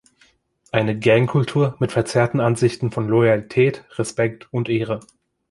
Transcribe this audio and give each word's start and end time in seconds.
Eine 0.71 0.97
Gang-Kultur 0.97 1.75
mit 1.79 1.91
verzerrten 1.91 2.39
Ansichten 2.39 2.89
von 2.89 3.07
Loyalität, 3.07 3.85
Respekt 3.99 4.51
und 4.51 4.67
Ehre. 4.67 4.99